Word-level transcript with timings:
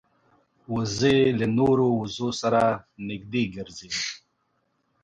وزې 0.73 1.17
له 1.39 1.45
نورو 1.57 1.87
وزو 1.99 2.29
سره 2.41 2.61
نږدې 3.07 3.43
ګرځي 3.55 3.91